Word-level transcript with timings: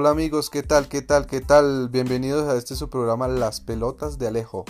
Hola 0.00 0.10
amigos, 0.10 0.48
¿qué 0.48 0.62
tal? 0.62 0.86
¿Qué 0.86 1.02
tal? 1.02 1.26
¿Qué 1.26 1.40
tal? 1.40 1.88
Bienvenidos 1.88 2.48
a 2.48 2.54
este 2.54 2.76
su 2.76 2.88
programa 2.88 3.26
Las 3.26 3.60
Pelotas 3.60 4.16
de 4.16 4.28
Alejo. 4.28 4.64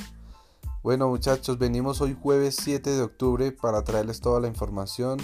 Bueno 0.82 1.06
muchachos, 1.10 1.58
venimos 1.58 2.00
hoy 2.00 2.16
jueves 2.18 2.56
7 2.62 2.88
de 2.88 3.02
octubre 3.02 3.52
para 3.52 3.84
traerles 3.84 4.22
toda 4.22 4.40
la 4.40 4.48
información, 4.48 5.18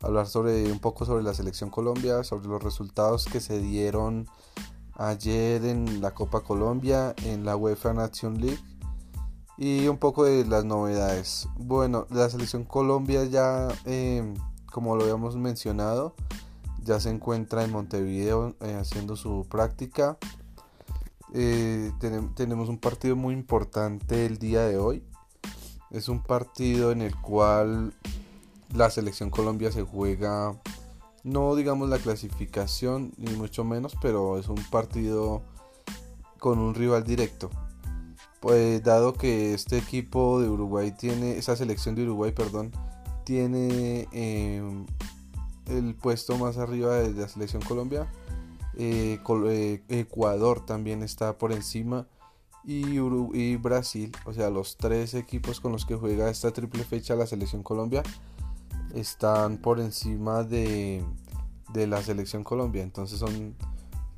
hablar 0.00 0.28
sobre 0.28 0.72
un 0.72 0.78
poco 0.78 1.04
sobre 1.04 1.22
la 1.22 1.34
selección 1.34 1.68
Colombia, 1.68 2.24
sobre 2.24 2.48
los 2.48 2.62
resultados 2.62 3.26
que 3.26 3.40
se 3.40 3.58
dieron 3.58 4.28
ayer 4.94 5.62
en 5.66 6.00
la 6.00 6.14
Copa 6.14 6.40
Colombia, 6.40 7.14
en 7.24 7.44
la 7.44 7.54
UEFA 7.54 7.92
Nation 7.92 8.40
League 8.40 8.64
y 9.58 9.88
un 9.88 9.98
poco 9.98 10.24
de 10.24 10.46
las 10.46 10.64
novedades. 10.64 11.48
Bueno, 11.58 12.06
la 12.08 12.30
selección 12.30 12.64
Colombia 12.64 13.24
ya, 13.24 13.68
eh, 13.84 14.24
como 14.72 14.96
lo 14.96 15.02
habíamos 15.02 15.36
mencionado, 15.36 16.14
ya 16.84 17.00
se 17.00 17.10
encuentra 17.10 17.64
en 17.64 17.72
Montevideo 17.72 18.54
eh, 18.60 18.76
haciendo 18.78 19.16
su 19.16 19.46
práctica. 19.48 20.18
Eh, 21.32 21.90
tenemos 22.36 22.68
un 22.68 22.78
partido 22.78 23.16
muy 23.16 23.34
importante 23.34 24.26
el 24.26 24.38
día 24.38 24.62
de 24.62 24.78
hoy. 24.78 25.02
Es 25.90 26.08
un 26.08 26.22
partido 26.22 26.92
en 26.92 27.02
el 27.02 27.16
cual 27.16 27.92
la 28.74 28.90
selección 28.90 29.30
Colombia 29.30 29.72
se 29.72 29.82
juega, 29.82 30.60
no 31.22 31.54
digamos 31.56 31.88
la 31.88 31.98
clasificación, 31.98 33.12
ni 33.16 33.32
mucho 33.34 33.64
menos, 33.64 33.96
pero 34.02 34.38
es 34.38 34.48
un 34.48 34.62
partido 34.70 35.42
con 36.38 36.58
un 36.58 36.74
rival 36.74 37.04
directo. 37.04 37.50
Pues 38.40 38.82
dado 38.82 39.14
que 39.14 39.54
este 39.54 39.78
equipo 39.78 40.40
de 40.40 40.48
Uruguay 40.48 40.92
tiene, 40.92 41.38
esa 41.38 41.56
selección 41.56 41.94
de 41.94 42.02
Uruguay, 42.02 42.32
perdón, 42.32 42.72
tiene 43.24 44.06
eh, 44.12 44.62
el 45.78 45.94
puesto 45.94 46.38
más 46.38 46.58
arriba 46.58 46.96
de 46.96 47.12
la 47.12 47.28
selección 47.28 47.62
Colombia. 47.62 48.06
Eh, 48.76 49.20
eh, 49.48 49.82
Ecuador 49.88 50.64
también 50.64 51.02
está 51.02 51.38
por 51.38 51.52
encima. 51.52 52.06
Y, 52.66 53.56
Brasil, 53.56 54.10
o 54.24 54.32
sea, 54.32 54.48
los 54.48 54.78
tres 54.78 55.12
equipos 55.12 55.60
con 55.60 55.72
los 55.72 55.84
que 55.84 55.96
juega 55.96 56.30
esta 56.30 56.50
triple 56.50 56.82
fecha 56.82 57.14
la 57.14 57.26
selección 57.26 57.62
Colombia, 57.62 58.02
están 58.94 59.58
por 59.58 59.80
encima 59.80 60.44
de, 60.44 61.04
de 61.74 61.86
la 61.86 62.02
selección 62.02 62.42
Colombia. 62.42 62.82
Entonces 62.82 63.18
son 63.18 63.54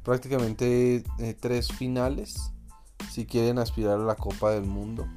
prácticamente 0.04 1.02
eh, 1.18 1.34
tres 1.38 1.72
finales 1.72 2.52
si 3.10 3.26
quieren 3.26 3.58
aspirar 3.58 3.98
a 3.98 4.04
la 4.04 4.14
Copa 4.14 4.52
del 4.52 4.64
Mundo. 4.64 5.08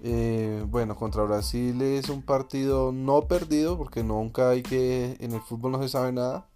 Eh, 0.00 0.64
bueno, 0.68 0.94
contra 0.96 1.24
Brasil 1.24 1.80
es 1.82 2.08
un 2.08 2.22
partido 2.22 2.92
no 2.92 3.22
perdido 3.22 3.76
porque 3.76 4.04
nunca 4.04 4.50
hay 4.50 4.62
que, 4.62 5.16
en 5.20 5.32
el 5.32 5.40
fútbol 5.40 5.72
no 5.72 5.82
se 5.82 5.88
sabe 5.88 6.12
nada. 6.12 6.46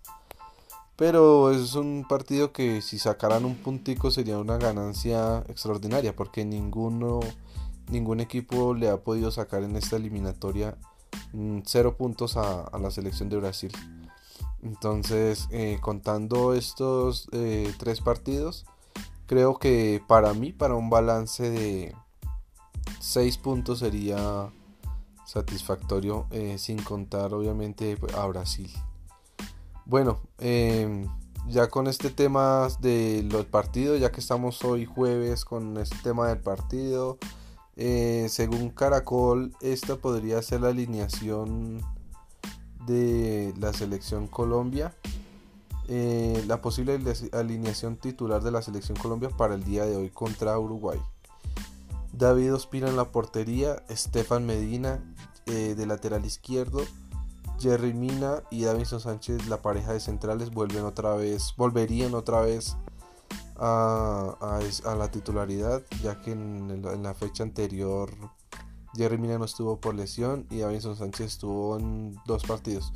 Pero 0.96 1.50
es 1.50 1.74
un 1.74 2.06
partido 2.08 2.52
que 2.52 2.82
si 2.82 2.98
sacaran 2.98 3.44
un 3.44 3.56
puntico 3.56 4.10
sería 4.10 4.38
una 4.38 4.58
ganancia 4.58 5.38
extraordinaria 5.48 6.14
porque 6.14 6.44
ninguno, 6.44 7.20
ningún 7.90 8.20
equipo 8.20 8.74
le 8.74 8.88
ha 8.88 8.98
podido 8.98 9.30
sacar 9.30 9.64
en 9.64 9.74
esta 9.74 9.96
eliminatoria 9.96 10.76
mm, 11.32 11.60
cero 11.64 11.96
puntos 11.96 12.36
a, 12.36 12.70
la 12.78 12.90
selección 12.90 13.28
de 13.28 13.38
Brasil. 13.38 13.72
Entonces, 14.62 15.48
eh, 15.50 15.78
contando 15.80 16.54
estos 16.54 17.28
eh, 17.32 17.72
tres 17.78 18.00
partidos, 18.00 18.64
creo 19.26 19.58
que 19.58 20.00
para 20.06 20.34
mí, 20.34 20.52
para 20.52 20.74
un 20.76 20.88
balance 20.88 21.50
de, 21.50 21.96
6 23.02 23.38
puntos 23.38 23.80
sería 23.80 24.52
satisfactorio 25.26 26.26
eh, 26.30 26.56
sin 26.56 26.80
contar 26.80 27.34
obviamente 27.34 27.96
pues, 27.96 28.14
a 28.14 28.24
Brasil. 28.26 28.70
Bueno, 29.84 30.20
em, 30.38 31.08
ya 31.48 31.68
con 31.68 31.88
este 31.88 32.10
tema 32.10 32.68
de 32.78 33.26
los 33.28 33.44
partidos, 33.46 33.98
ya 33.98 34.12
que 34.12 34.20
estamos 34.20 34.62
hoy 34.64 34.86
jueves 34.86 35.44
con 35.44 35.76
este 35.78 35.96
tema 36.04 36.28
del 36.28 36.38
partido, 36.38 37.18
eh, 37.74 38.26
según 38.28 38.70
Caracol, 38.70 39.52
esta 39.60 39.96
podría 39.96 40.40
ser 40.40 40.60
la 40.60 40.68
alineación 40.68 41.82
de 42.86 43.52
la 43.58 43.72
selección 43.72 44.28
Colombia. 44.28 44.94
Eh, 45.88 46.44
la 46.46 46.62
posible 46.62 47.00
alineación 47.32 47.96
titular 47.96 48.44
de 48.44 48.52
la 48.52 48.62
selección 48.62 48.96
Colombia 48.96 49.30
para 49.30 49.54
el 49.54 49.64
día 49.64 49.86
de 49.86 49.96
hoy 49.96 50.10
contra 50.10 50.56
Uruguay. 50.56 51.00
David 52.12 52.54
Ospina 52.54 52.88
en 52.88 52.96
la 52.96 53.10
portería, 53.10 53.82
Estefan 53.88 54.44
Medina 54.44 55.02
eh, 55.46 55.74
de 55.74 55.86
lateral 55.86 56.24
izquierdo, 56.26 56.82
Jerry 57.58 57.94
Mina 57.94 58.42
y 58.50 58.64
Davinson 58.64 59.00
Sánchez, 59.00 59.46
la 59.48 59.62
pareja 59.62 59.92
de 59.92 60.00
centrales, 60.00 60.50
vuelven 60.50 60.84
otra 60.84 61.14
vez, 61.14 61.54
volverían 61.56 62.14
otra 62.14 62.42
vez 62.42 62.76
a, 63.56 64.60
la 64.96 65.10
titularidad, 65.10 65.82
ya 66.02 66.20
que 66.20 66.32
en, 66.32 66.82
la 67.02 67.14
fecha 67.14 67.44
anterior 67.44 68.10
Jerry 68.94 69.18
Mina 69.18 69.38
no 69.38 69.44
estuvo 69.44 69.80
por 69.80 69.94
lesión 69.94 70.46
y 70.50 70.58
Davinson 70.58 70.96
Sánchez 70.96 71.26
estuvo 71.26 71.78
en 71.78 72.16
dos 72.26 72.44
partidos. 72.44 72.92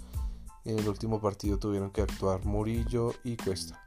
En 0.65 0.78
el 0.78 0.88
último 0.88 1.21
partido 1.21 1.59
tuvieron 1.59 1.91
que 1.91 2.03
actuar 2.03 2.44
Murillo 2.44 3.12
y 3.22 3.37
Cuesta 3.37 3.85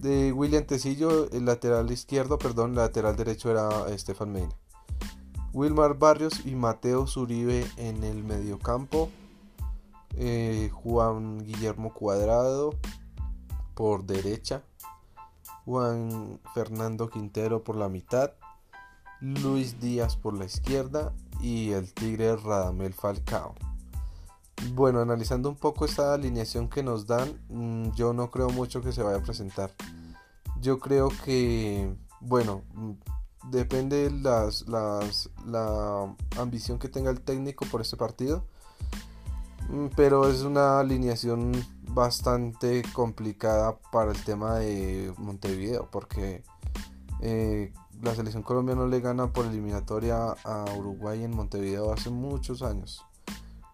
de 0.00 0.32
William 0.32 0.64
Tecillo, 0.64 1.30
el 1.30 1.44
lateral 1.44 1.90
izquierdo, 1.90 2.38
perdón, 2.38 2.74
lateral 2.74 3.16
derecho 3.16 3.50
era 3.50 3.88
Estefan 3.88 4.32
Medina. 4.32 4.54
Wilmar 5.52 5.98
Barrios 5.98 6.44
y 6.44 6.54
Mateo 6.54 7.06
Zuribe 7.06 7.66
en 7.78 8.04
el 8.04 8.22
mediocampo. 8.22 9.08
Eh, 10.14 10.70
Juan 10.72 11.44
Guillermo 11.44 11.94
Cuadrado 11.94 12.74
por 13.74 14.04
derecha. 14.04 14.62
Juan 15.64 16.40
Fernando 16.52 17.08
Quintero 17.08 17.64
por 17.64 17.76
la 17.76 17.88
mitad. 17.88 18.32
Luis 19.20 19.80
Díaz 19.80 20.16
por 20.16 20.34
la 20.34 20.44
izquierda. 20.44 21.14
Y 21.40 21.72
el 21.72 21.92
Tigre 21.94 22.36
Radamel 22.36 22.92
Falcao. 22.92 23.54
Bueno, 24.72 25.00
analizando 25.00 25.48
un 25.48 25.56
poco 25.56 25.84
esta 25.84 26.14
alineación 26.14 26.68
que 26.68 26.82
nos 26.82 27.06
dan, 27.06 27.40
mm, 27.48 27.92
yo 27.92 28.12
no 28.12 28.30
creo 28.30 28.50
mucho 28.50 28.82
que 28.82 28.92
se 28.92 29.02
vaya 29.02 29.18
a 29.18 29.22
presentar. 29.22 29.72
Yo 30.60 30.78
creo 30.78 31.10
que, 31.24 31.94
bueno, 32.20 32.62
mm, 32.74 32.92
depende 33.50 34.10
las, 34.10 34.66
las, 34.68 35.30
la 35.46 36.14
ambición 36.38 36.78
que 36.78 36.88
tenga 36.88 37.10
el 37.10 37.20
técnico 37.20 37.66
por 37.66 37.80
este 37.80 37.96
partido. 37.96 38.44
Mm, 39.68 39.88
pero 39.96 40.28
es 40.28 40.42
una 40.42 40.80
alineación 40.80 41.52
bastante 41.90 42.82
complicada 42.92 43.78
para 43.92 44.12
el 44.12 44.24
tema 44.24 44.56
de 44.56 45.12
Montevideo, 45.18 45.88
porque 45.90 46.42
eh, 47.20 47.72
la 48.02 48.14
selección 48.14 48.42
colombiana 48.42 48.82
no 48.82 48.88
le 48.88 49.00
gana 49.00 49.32
por 49.32 49.46
eliminatoria 49.46 50.34
a 50.44 50.64
Uruguay 50.76 51.24
en 51.24 51.34
Montevideo 51.34 51.92
hace 51.92 52.10
muchos 52.10 52.62
años. 52.62 53.05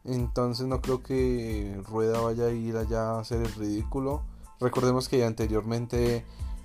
Entonces 0.04 0.66
no 0.66 0.80
creo 0.80 1.02
que 1.02 1.80
Rueda 1.88 2.20
vaya 2.20 2.46
a 2.46 2.50
ir 2.50 2.76
allá 2.76 3.12
a 3.12 3.20
hacer 3.20 3.40
el 3.40 3.52
ridículo. 3.52 4.22
Recordemos 4.60 5.08
que 5.08 5.24
anteriormente 5.24 6.24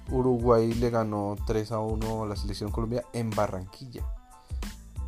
Uruguay 0.09 0.73
le 0.73 0.89
ganó 0.89 1.35
3 1.45 1.71
a 1.71 1.79
1 1.79 2.23
a 2.23 2.27
la 2.27 2.35
selección 2.35 2.71
Colombia 2.71 3.03
en 3.13 3.29
Barranquilla. 3.29 4.03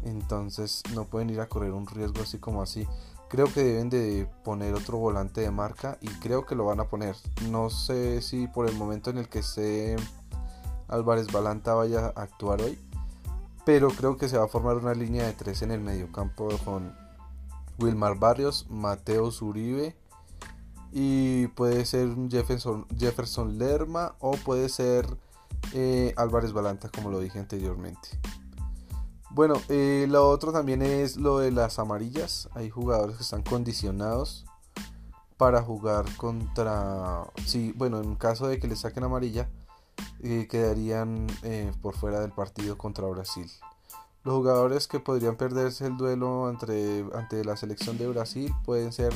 Entonces 0.03 0.83
no 0.93 1.05
pueden 1.05 1.29
ir 1.29 1.41
a 1.41 1.49
correr 1.49 1.71
un 1.71 1.87
riesgo 1.87 2.21
así 2.21 2.37
como 2.37 2.61
así. 2.61 2.87
Creo 3.29 3.45
que 3.45 3.63
deben 3.63 3.89
de 3.89 4.27
poner 4.43 4.73
otro 4.73 4.97
volante 4.97 5.41
de 5.41 5.51
marca 5.51 5.97
y 6.01 6.07
creo 6.07 6.45
que 6.45 6.55
lo 6.55 6.65
van 6.65 6.79
a 6.79 6.85
poner. 6.87 7.15
No 7.49 7.69
sé 7.69 8.21
si 8.21 8.47
por 8.47 8.67
el 8.67 8.75
momento 8.75 9.09
en 9.09 9.19
el 9.19 9.29
que 9.29 9.39
esté 9.39 9.95
Álvarez 10.87 11.31
Balanta 11.31 11.73
vaya 11.73 12.07
a 12.07 12.21
actuar 12.21 12.61
hoy. 12.61 12.77
Pero 13.65 13.89
creo 13.89 14.17
que 14.17 14.29
se 14.29 14.37
va 14.37 14.45
a 14.45 14.47
formar 14.47 14.77
una 14.77 14.93
línea 14.93 15.25
de 15.25 15.33
3 15.33 15.61
en 15.63 15.71
el 15.71 15.81
mediocampo 15.81 16.49
con 16.65 16.91
Wilmar 17.79 18.17
Barrios, 18.17 18.67
Mateo 18.69 19.31
Zuribe 19.31 19.95
y 20.91 21.47
puede 21.47 21.85
ser 21.85 22.09
Jefferson, 22.29 22.87
Jefferson 22.97 23.57
Lerma 23.57 24.15
o 24.19 24.31
puede 24.31 24.69
ser 24.69 25.05
eh, 25.73 26.13
Álvarez 26.17 26.51
Balanta 26.51 26.89
como 26.89 27.09
lo 27.09 27.19
dije 27.19 27.39
anteriormente. 27.39 28.09
Bueno, 29.31 29.55
eh, 29.69 30.07
lo 30.09 30.27
otro 30.27 30.51
también 30.51 30.81
es 30.81 31.17
lo 31.17 31.39
de 31.39 31.51
las 31.51 31.77
amarillas. 31.77 32.49
Hay 32.53 32.69
jugadores 32.69 33.17
que 33.17 33.23
están 33.23 33.43
condicionados 33.43 34.45
para 35.37 35.61
jugar 35.61 36.05
contra... 36.17 37.25
Sí, 37.45 37.73
bueno, 37.77 38.01
en 38.01 38.15
caso 38.15 38.47
de 38.47 38.59
que 38.59 38.67
le 38.67 38.75
saquen 38.75 39.03
amarilla, 39.03 39.47
eh, 40.21 40.47
quedarían 40.49 41.27
por 41.81 41.95
fuera 41.95 42.21
del 42.21 42.31
partido 42.31 42.77
contra 42.77 43.07
Brasil. 43.07 43.49
Los 44.29 44.37
jugadores 44.37 44.87
que 44.87 44.99
podrían 44.99 45.37
perderse 45.37 45.87
el 45.87 45.97
duelo 45.97 46.51
entre, 46.51 47.03
ante 47.15 47.43
la 47.43 47.57
selección 47.57 47.97
de 47.97 48.07
Brasil 48.07 48.53
pueden 48.63 48.93
ser 48.93 49.11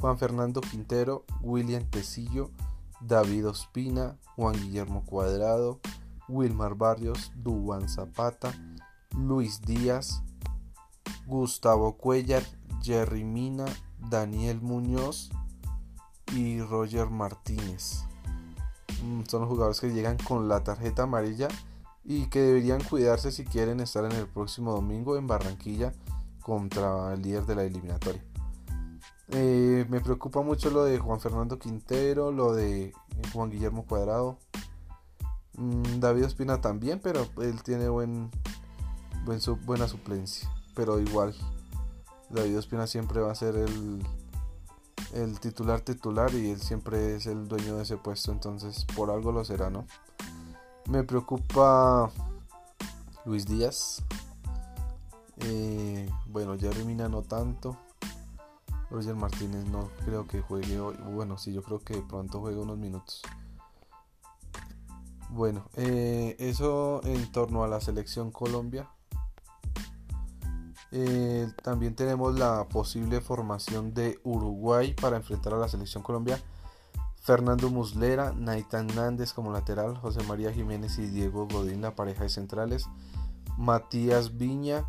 Juan 0.00 0.18
Fernando 0.18 0.60
Quintero, 0.60 1.24
William 1.40 1.84
Tecillo, 1.84 2.50
David 3.00 3.46
Ospina, 3.46 4.16
Juan 4.34 4.56
Guillermo 4.56 5.04
Cuadrado, 5.06 5.78
Wilmar 6.26 6.74
Barrios, 6.74 7.30
Duan 7.36 7.88
Zapata, 7.88 8.52
Luis 9.16 9.62
Díaz, 9.62 10.24
Gustavo 11.26 11.96
Cuellar, 11.96 12.42
Jerry 12.82 13.22
Mina, 13.22 13.66
Daniel 14.10 14.60
Muñoz 14.60 15.30
y 16.34 16.60
Roger 16.60 17.08
Martínez. 17.08 18.02
Mm, 19.04 19.22
son 19.28 19.42
los 19.42 19.48
jugadores 19.48 19.80
que 19.80 19.92
llegan 19.92 20.18
con 20.18 20.48
la 20.48 20.64
tarjeta 20.64 21.04
amarilla 21.04 21.46
y 22.04 22.26
que 22.26 22.40
deberían 22.40 22.82
cuidarse 22.82 23.30
si 23.30 23.44
quieren 23.44 23.80
estar 23.80 24.04
en 24.04 24.12
el 24.12 24.26
próximo 24.26 24.72
domingo 24.72 25.16
en 25.16 25.26
Barranquilla 25.26 25.92
contra 26.42 27.14
el 27.14 27.22
líder 27.22 27.46
de 27.46 27.54
la 27.54 27.64
eliminatoria. 27.64 28.24
Eh, 29.32 29.86
me 29.88 30.00
preocupa 30.00 30.42
mucho 30.42 30.70
lo 30.70 30.84
de 30.84 30.98
Juan 30.98 31.20
Fernando 31.20 31.58
Quintero, 31.58 32.32
lo 32.32 32.52
de 32.52 32.92
Juan 33.32 33.50
Guillermo 33.50 33.86
Cuadrado. 33.86 34.38
Mm, 35.54 36.00
David 36.00 36.26
Ospina 36.26 36.60
también, 36.60 37.00
pero 37.00 37.26
él 37.40 37.62
tiene 37.62 37.88
buen, 37.88 38.30
buena 39.64 39.86
suplencia. 39.86 40.50
Pero 40.74 40.98
igual, 40.98 41.34
David 42.30 42.58
Ospina 42.58 42.86
siempre 42.86 43.20
va 43.20 43.30
a 43.30 43.36
ser 43.36 43.54
el, 43.54 44.04
el 45.14 45.38
titular 45.40 45.80
titular 45.80 46.34
y 46.34 46.50
él 46.50 46.60
siempre 46.60 47.16
es 47.16 47.26
el 47.26 47.46
dueño 47.46 47.76
de 47.76 47.82
ese 47.82 47.96
puesto, 47.96 48.32
entonces 48.32 48.84
por 48.96 49.10
algo 49.10 49.32
lo 49.32 49.44
será, 49.44 49.70
¿no? 49.70 49.86
Me 50.88 51.04
preocupa 51.04 52.10
Luis 53.24 53.46
Díaz. 53.46 54.02
Eh, 55.38 56.08
bueno, 56.26 56.58
Jerry 56.58 56.84
Mina 56.84 57.08
no 57.08 57.22
tanto. 57.22 57.76
Roger 58.90 59.14
Martínez 59.14 59.64
no 59.66 59.88
creo 60.04 60.26
que 60.26 60.40
juegue 60.40 60.80
hoy. 60.80 60.96
Bueno, 61.12 61.38
sí, 61.38 61.52
yo 61.52 61.62
creo 61.62 61.78
que 61.78 62.02
pronto 62.02 62.40
juegue 62.40 62.58
unos 62.58 62.78
minutos. 62.78 63.22
Bueno, 65.30 65.68
eh, 65.76 66.34
eso 66.40 67.00
en 67.04 67.30
torno 67.30 67.62
a 67.62 67.68
la 67.68 67.80
selección 67.80 68.32
Colombia. 68.32 68.90
Eh, 70.92 71.46
también 71.62 71.94
tenemos 71.94 72.36
la 72.36 72.68
posible 72.68 73.20
formación 73.20 73.94
de 73.94 74.18
Uruguay 74.24 74.92
para 75.00 75.16
enfrentar 75.16 75.54
a 75.54 75.58
la 75.58 75.68
selección 75.68 76.02
Colombia. 76.02 76.40
Fernando 77.20 77.68
Muslera, 77.68 78.32
Naita 78.32 78.82
Nández 78.82 79.32
como 79.32 79.52
lateral, 79.52 79.96
José 79.98 80.22
María 80.24 80.52
Jiménez 80.52 80.98
y 80.98 81.06
Diego 81.06 81.46
Godín 81.46 81.82
la 81.82 81.94
pareja 81.94 82.24
de 82.24 82.30
centrales, 82.30 82.86
Matías 83.58 84.38
Viña, 84.38 84.86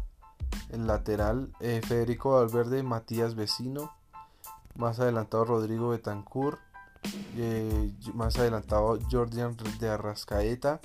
el 0.69 0.88
lateral, 0.88 1.51
eh, 1.60 1.81
Federico 1.86 2.31
Valverde, 2.31 2.83
Matías 2.83 3.36
Vecino, 3.36 3.92
más 4.75 5.00
adelantado 5.00 5.44
Rodrigo 5.44 5.89
Betancourt, 5.89 6.60
eh, 7.36 7.94
más 8.13 8.38
adelantado 8.38 8.98
Jordian 9.12 9.57
de 9.80 9.89
Arrascaeta, 9.89 10.80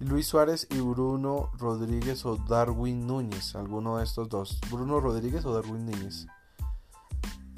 Luis 0.00 0.26
Suárez 0.26 0.66
y 0.70 0.80
Bruno 0.80 1.50
Rodríguez 1.58 2.26
o 2.26 2.36
Darwin 2.36 3.06
Núñez, 3.06 3.54
alguno 3.56 3.96
de 3.96 4.04
estos 4.04 4.28
dos, 4.28 4.60
Bruno 4.70 5.00
Rodríguez 5.00 5.46
o 5.46 5.54
Darwin 5.54 5.86
Núñez. 5.86 6.26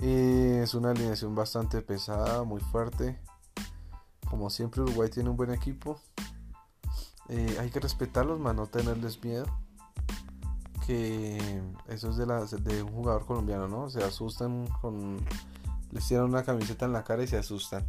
Eh, 0.00 0.60
es 0.62 0.74
una 0.74 0.90
alineación 0.90 1.34
bastante 1.34 1.82
pesada, 1.82 2.44
muy 2.44 2.60
fuerte. 2.60 3.18
Como 4.28 4.50
siempre 4.50 4.82
Uruguay 4.82 5.10
tiene 5.10 5.30
un 5.30 5.36
buen 5.36 5.52
equipo. 5.52 6.00
hay 7.28 7.70
que 7.70 7.80
respetarlos, 7.80 8.40
más 8.40 8.54
no 8.54 8.66
tenerles 8.66 9.22
miedo 9.22 9.46
que 10.88 11.62
eso 11.88 12.08
es 12.08 12.16
de, 12.16 12.24
la, 12.24 12.46
de 12.46 12.82
un 12.82 12.92
jugador 12.92 13.26
colombiano, 13.26 13.68
¿no? 13.68 13.90
Se 13.90 14.02
asustan 14.02 14.66
con... 14.80 15.18
Les 15.92 16.08
tiran 16.08 16.24
una 16.24 16.42
camiseta 16.42 16.86
en 16.86 16.94
la 16.94 17.04
cara 17.04 17.22
y 17.22 17.26
se 17.26 17.36
asustan. 17.36 17.86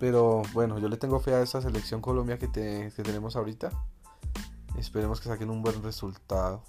Pero 0.00 0.42
bueno, 0.52 0.80
yo 0.80 0.88
le 0.88 0.96
tengo 0.96 1.20
fe 1.20 1.34
a 1.34 1.40
esta 1.40 1.62
selección 1.62 2.00
Colombia 2.00 2.36
que, 2.36 2.48
tenemos 2.48 3.36
ahorita. 3.36 3.70
Esperemos 4.76 5.20
que 5.20 5.28
saquen 5.28 5.50
un 5.50 5.62
buen 5.62 5.84
resultado. 5.84 6.64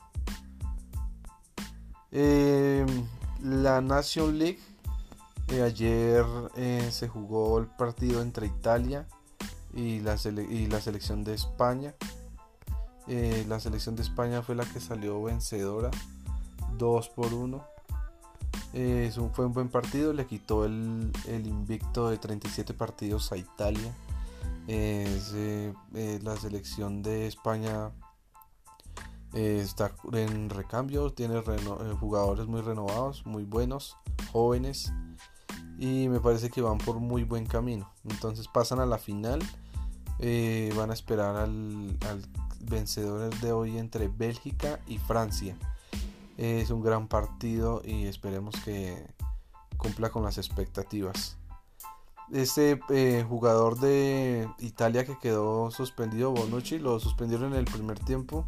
Em, 2.12 3.08
la 3.44 3.82
Nation 3.82 4.38
League. 4.38 4.60
Eh, 5.50 5.62
ayer 5.62 6.26
eh, 6.56 6.88
se 6.92 7.08
jugó 7.08 7.60
el 7.60 7.68
partido 7.68 8.22
entre 8.22 8.48
Italia 8.48 9.08
y 9.74 10.00
la, 10.00 10.16
y 10.26 10.68
la 10.68 10.80
selección 10.80 11.24
de 11.24 11.34
España. 11.34 11.94
Eh, 13.08 13.46
la 13.48 13.60
selección 13.60 13.96
de 13.96 14.04
España 14.04 14.42
fue 14.42 14.56
la 14.56 14.64
que 14.66 14.80
salió 14.80 15.22
vencedora 15.24 15.92
2 16.78 17.10
por 17.10 17.34
1. 17.34 17.64
Eh, 18.74 19.12
fue 19.34 19.46
un 19.46 19.54
buen 19.54 19.68
partido, 19.68 20.14
le 20.14 20.26
quitó 20.26 20.64
el, 20.64 21.12
invicto 21.28 22.10
de 22.10 22.18
37 22.18 22.74
partidos 22.74 23.32
a 23.32 23.38
Italia. 23.38 23.94
La 24.68 26.38
selección 26.38 27.04
de 27.04 27.28
España 27.28 27.92
está 29.34 29.92
en 30.12 30.50
recambio, 30.50 31.12
tiene 31.12 31.42
jugadores 32.00 32.48
muy 32.48 32.62
renovados, 32.62 33.26
muy 33.26 33.44
buenos, 33.44 33.98
jóvenes 34.32 34.94
y 35.80 36.10
me 36.10 36.20
parece 36.20 36.50
que 36.50 36.62
van 36.62 36.78
por 36.78 37.00
muy 37.00 37.24
buen 37.24 37.46
camino. 37.46 37.92
Entonces 38.10 38.48
pasan 38.48 38.80
a 38.80 38.86
la 38.86 38.98
final, 38.98 39.40
van 40.76 40.92
a 40.92 40.94
esperar 40.94 41.36
al, 41.36 41.98
al 42.10 42.22
vencedores 42.60 43.42
de 43.42 43.52
hoy 43.52 43.78
entre 43.78 44.08
Bélgica 44.08 44.80
y 44.88 44.98
Francia. 44.98 45.58
Es 46.38 46.70
un 46.70 46.82
gran 46.82 47.08
partido 47.08 47.82
y 47.86 48.06
esperemos 48.06 48.56
que 48.64 49.06
cumpla 49.78 50.10
con 50.10 50.24
las 50.24 50.38
expectativas. 50.38 51.38
Este 52.32 52.80
eh, 52.90 53.26
jugador 53.28 53.80
de 53.80 54.48
Italia 54.60 55.06
que 55.06 55.18
quedó 55.18 55.70
suspendido, 55.70 56.32
Bonucci, 56.32 56.80
lo 56.80 57.00
suspendieron 57.00 57.54
en 57.54 57.60
el 57.60 57.66
primer 57.66 58.00
tiempo. 58.00 58.46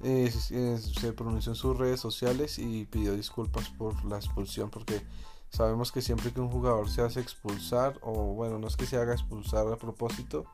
Se 0.00 1.12
pronunció 1.12 1.52
en 1.52 1.56
sus 1.56 1.76
redes 1.76 2.00
sociales 2.00 2.58
y 2.58 2.86
pidió 2.86 3.14
disculpas 3.14 3.68
por 3.70 4.04
la 4.04 4.16
expulsión 4.16 4.70
porque 4.70 5.02
sabemos 5.50 5.92
que 5.92 6.00
siempre 6.00 6.32
que 6.32 6.40
un 6.40 6.50
jugador 6.50 6.88
se 6.88 7.02
hace 7.02 7.20
expulsar 7.20 7.98
o 8.02 8.12
bueno 8.34 8.58
no 8.58 8.66
es 8.66 8.76
que 8.76 8.86
se 8.86 8.96
haga 8.96 9.12
expulsar 9.12 9.66
a 9.66 9.76
propósito 9.76 10.46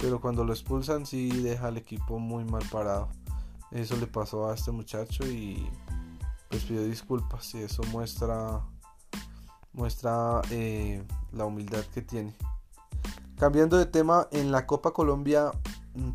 pero 0.00 0.20
cuando 0.20 0.44
lo 0.44 0.52
expulsan 0.52 1.06
sí 1.06 1.28
deja 1.42 1.68
al 1.68 1.76
equipo 1.76 2.18
muy 2.18 2.44
mal 2.44 2.62
parado. 2.70 3.08
Eso 3.70 3.96
le 3.96 4.06
pasó 4.06 4.50
a 4.50 4.54
este 4.54 4.70
muchacho 4.72 5.26
y 5.26 5.68
pues 6.48 6.64
pidió 6.64 6.82
disculpas 6.82 7.54
y 7.54 7.58
eso 7.58 7.82
muestra 7.92 8.62
muestra 9.72 10.42
eh, 10.50 11.04
la 11.32 11.44
humildad 11.44 11.84
que 11.94 12.02
tiene. 12.02 12.34
Cambiando 13.38 13.78
de 13.78 13.86
tema, 13.86 14.26
en 14.32 14.50
la 14.50 14.66
Copa 14.66 14.92
Colombia 14.92 15.52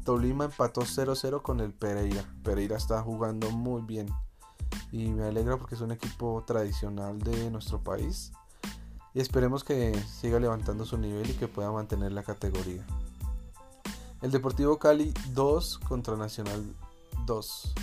Tolima 0.03 0.45
empató 0.45 0.81
0-0 0.81 1.41
con 1.41 1.59
el 1.59 1.73
Pereira. 1.73 2.23
Pereira 2.43 2.77
está 2.77 3.01
jugando 3.01 3.51
muy 3.51 3.81
bien 3.81 4.07
y 4.91 5.09
me 5.09 5.25
alegra 5.25 5.57
porque 5.57 5.75
es 5.75 5.81
un 5.81 5.91
equipo 5.91 6.43
tradicional 6.45 7.19
de 7.19 7.51
nuestro 7.51 7.83
país 7.83 8.31
y 9.13 9.21
esperemos 9.21 9.63
que 9.63 9.97
siga 10.03 10.39
levantando 10.39 10.85
su 10.85 10.97
nivel 10.97 11.29
y 11.29 11.33
que 11.33 11.47
pueda 11.47 11.71
mantener 11.71 12.11
la 12.11 12.23
categoría. 12.23 12.85
El 14.21 14.31
Deportivo 14.31 14.77
Cali 14.77 15.13
2 15.33 15.79
contra 15.87 16.17
Nacional 16.17 16.63
2. 17.25 17.73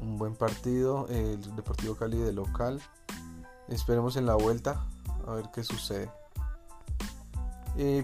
Un 0.00 0.16
buen 0.16 0.34
partido. 0.34 1.08
El 1.08 1.56
Deportivo 1.56 1.96
Cali 1.96 2.18
de 2.18 2.32
local. 2.32 2.80
Esperemos 3.68 4.16
en 4.16 4.26
la 4.26 4.34
vuelta 4.34 4.86
a 5.26 5.32
ver 5.32 5.50
qué 5.52 5.62
sucede. 5.62 6.10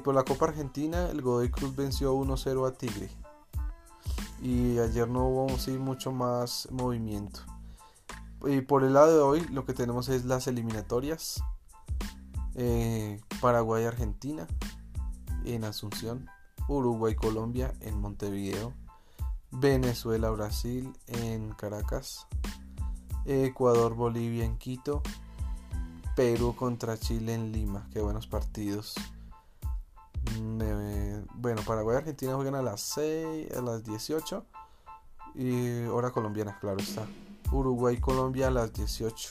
Por 0.04 0.14
la 0.14 0.24
Copa 0.24 0.46
Argentina, 0.46 1.08
el 1.10 1.22
Godoy 1.22 1.50
Cruz 1.50 1.74
venció 1.74 2.14
1-0 2.14 2.68
a 2.68 2.72
Tigre. 2.72 3.08
Y 4.42 4.78
ayer 4.78 5.08
no 5.08 5.26
hubo 5.26 5.46
mucho 5.78 6.12
más 6.12 6.68
movimiento. 6.70 7.40
Y 8.44 8.60
por 8.60 8.84
el 8.84 8.94
lado 8.94 9.16
de 9.16 9.22
hoy, 9.22 9.48
lo 9.48 9.64
que 9.64 9.72
tenemos 9.72 10.08
es 10.08 10.24
las 10.24 10.46
eliminatorias. 10.46 11.42
Eh, 12.54 13.20
Paraguay-Argentina 13.40 14.46
en 15.44 15.64
Asunción. 15.64 16.28
Uruguay-Colombia 16.68 17.74
en 17.80 18.00
Montevideo, 18.00 18.72
Venezuela-Brasil 19.50 20.92
en 21.06 21.52
Caracas, 21.52 22.26
Ecuador-Bolivia 23.26 24.44
en 24.44 24.56
Quito, 24.58 25.02
Perú 26.16 26.54
contra 26.56 26.98
Chile 26.98 27.34
en 27.34 27.52
Lima. 27.52 27.88
Qué 27.92 28.00
buenos 28.00 28.26
partidos. 28.26 28.94
Bueno, 31.34 31.62
Paraguay 31.66 31.96
y 31.96 31.98
Argentina 31.98 32.34
juegan 32.34 32.54
a 32.54 32.62
las 32.62 32.80
6, 32.80 33.52
a 33.56 33.62
las 33.62 33.84
18 33.84 34.44
y 35.34 35.82
hora 35.84 36.10
colombiana, 36.10 36.58
claro 36.60 36.78
está. 36.78 37.06
Uruguay-Colombia 37.50 38.48
a 38.48 38.50
las 38.50 38.72
18. 38.72 39.30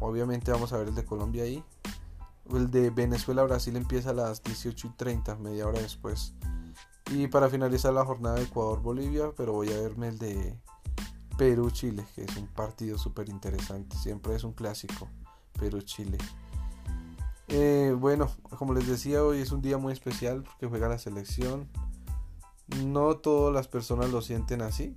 Obviamente 0.00 0.50
vamos 0.50 0.72
a 0.72 0.78
ver 0.78 0.88
el 0.88 0.94
de 0.94 1.04
Colombia 1.04 1.44
ahí. 1.44 1.62
El 2.50 2.70
de 2.70 2.90
Venezuela-Brasil 2.90 3.76
empieza 3.76 4.10
a 4.10 4.14
las 4.14 4.42
18 4.42 4.86
y 4.86 4.90
30, 4.90 5.36
media 5.36 5.66
hora 5.66 5.80
después. 5.80 6.34
Y 7.10 7.28
para 7.28 7.48
finalizar 7.48 7.92
la 7.92 8.04
jornada 8.04 8.36
de 8.36 8.44
Ecuador-Bolivia, 8.44 9.32
pero 9.36 9.52
voy 9.52 9.72
a 9.72 9.80
verme 9.80 10.08
el 10.08 10.18
de 10.18 10.58
Perú-Chile, 11.38 12.06
que 12.14 12.24
es 12.24 12.36
un 12.36 12.46
partido 12.48 12.98
súper 12.98 13.28
interesante. 13.28 13.96
Siempre 13.96 14.34
es 14.34 14.44
un 14.44 14.52
clásico, 14.52 15.08
Perú-Chile. 15.58 16.18
Eh, 17.48 17.94
bueno, 17.98 18.30
como 18.58 18.74
les 18.74 18.86
decía, 18.86 19.22
hoy 19.22 19.40
es 19.40 19.52
un 19.52 19.62
día 19.62 19.78
muy 19.78 19.92
especial 19.92 20.42
porque 20.42 20.66
juega 20.66 20.88
la 20.88 20.98
selección. 20.98 21.68
No 22.84 23.16
todas 23.16 23.54
las 23.54 23.68
personas 23.68 24.10
lo 24.10 24.22
sienten 24.22 24.62
así. 24.62 24.96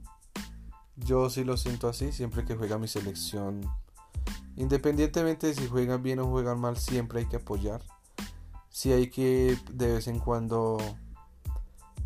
Yo 0.95 1.29
sí 1.29 1.43
lo 1.43 1.57
siento 1.57 1.87
así 1.87 2.11
siempre 2.11 2.43
que 2.43 2.55
juega 2.55 2.77
mi 2.77 2.87
selección 2.87 3.61
Independientemente 4.59 5.47
de 5.47 5.55
si 5.55 5.67
juegan 5.69 6.03
bien 6.03 6.19
o 6.19 6.25
juegan 6.25 6.59
mal, 6.59 6.75
siempre 6.75 7.19
hay 7.19 7.27
que 7.27 7.37
apoyar. 7.37 7.81
sí 8.69 8.91
hay 8.91 9.09
que 9.09 9.57
de 9.71 9.93
vez 9.93 10.07
en 10.07 10.19
cuando 10.19 10.77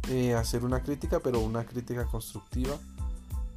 eh, 0.10 0.36
hacer 0.36 0.64
una 0.64 0.84
crítica, 0.84 1.20
pero 1.20 1.40
una 1.40 1.66
crítica 1.66 2.06
constructiva 2.06 2.78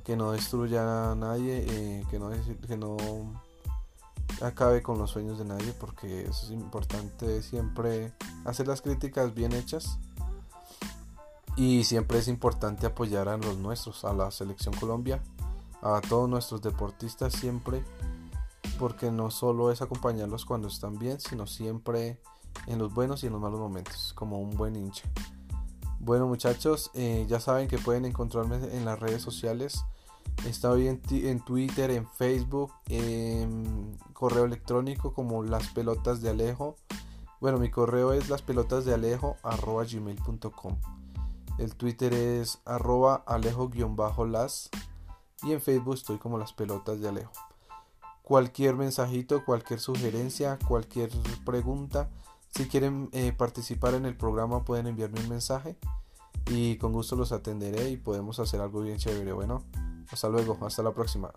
que 0.03 0.17
no 0.17 0.33
destruya 0.33 1.13
a 1.13 1.15
nadie, 1.15 1.67
eh, 1.69 2.05
que, 2.11 2.19
no, 2.19 2.31
que 2.67 2.77
no 2.79 2.97
acabe 4.43 4.83
con 4.83 4.99
los 4.99 5.11
sueños 5.11 5.39
de 5.39 5.45
nadie, 5.45 5.73
porque 5.73 6.23
es 6.23 6.51
importante 6.51 7.43
siempre 7.43 8.13
hacer 8.45 8.67
las 8.67 8.83
críticas 8.83 9.35
bien 9.35 9.53
hechas. 9.53 9.99
Y 11.57 11.85
siempre 11.85 12.19
es 12.19 12.29
importante 12.29 12.87
apoyar 12.87 13.29
a 13.29 13.39
los 13.39 13.57
nuestros, 13.57 14.05
a 14.05 14.13
la 14.13 14.31
selección 14.31 14.75
Colombia, 14.75 15.23
a 15.81 16.01
todos 16.07 16.29
nuestros 16.29 16.61
deportistas 16.61 17.33
siempre, 17.33 17.83
porque 18.79 19.11
no 19.11 19.31
solo 19.31 19.71
es 19.71 19.81
acompañarlos 19.81 20.45
cuando 20.45 20.69
están 20.69 20.99
bien, 20.99 21.19
sino 21.19 21.47
siempre 21.47 22.21
en 22.67 22.79
los 22.79 22.93
buenos 22.93 23.23
y 23.23 23.27
en 23.27 23.33
los 23.33 23.41
malos 23.41 23.59
momentos, 23.59 24.13
como 24.15 24.39
un 24.39 24.57
buen 24.57 24.77
hincha. 24.77 25.09
Bueno 25.99 26.27
muchachos, 26.27 26.91
eh, 26.95 27.25
ya 27.29 27.41
saben 27.41 27.69
que 27.69 27.79
pueden 27.79 28.05
encontrarme 28.05 28.57
en 28.57 28.85
las 28.85 29.01
redes 29.01 29.23
sociales. 29.23 29.85
Estoy 30.47 30.89
en, 30.89 31.01
en, 31.11 31.41
Twitter, 31.41 31.91
en 31.91 32.07
Facebook, 32.07 32.73
en 32.89 33.97
correo 34.13 34.45
electrónico 34.45 35.13
como 35.13 35.43
las 35.43 35.69
pelotas 35.69 36.21
de 36.21 36.31
Alejo. 36.31 36.77
Bueno, 37.41 37.59
mi 37.59 37.71
correo 37.71 38.13
es 38.13 38.29
las 38.29 38.43
pelotas 38.43 38.85
de 38.85 38.95
Alejo 38.95 39.37
gmail.com. 39.43 40.79
El 41.59 41.75
Twitter 41.75 42.13
es 42.13 42.61
arroba 42.65 43.25
alejo-las 43.27 44.71
y 45.43 45.53
en 45.53 45.61
Facebook 45.61 45.95
estoy 45.95 46.19
como 46.19 46.39
las 46.39 46.53
pelotas 46.53 47.01
de 47.01 47.09
Alejo. 47.09 47.33
Cualquier 48.23 48.75
mensajito, 48.75 49.45
cualquier 49.45 49.81
sugerencia, 49.81 50.59
cualquier 50.67 51.11
pregunta, 51.45 52.11
si 52.57 52.69
quieren 52.69 53.11
eh, 53.13 53.33
participar 53.33 53.95
en 53.95 54.07
el 54.07 54.17
programa 54.17 54.65
pueden 54.65 54.87
enviarme 54.87 55.21
un 55.21 55.29
mensaje 55.29 55.77
y 56.51 56.77
con 56.77 56.93
gusto 56.93 57.15
los 57.15 57.33
atenderé 57.33 57.91
y 57.91 57.97
podemos 57.99 58.39
hacer 58.39 58.61
algo 58.61 58.81
bien 58.81 58.97
chévere. 58.97 59.33
Bueno, 59.33 59.63
hasta 60.11 60.29
luego, 60.29 60.59
hasta 60.65 60.83
la 60.83 60.93
próxima. 60.93 61.31